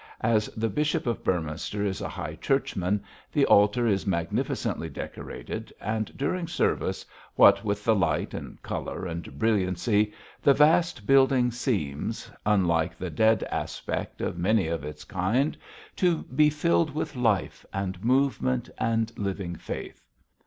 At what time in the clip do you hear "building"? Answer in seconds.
11.05-11.51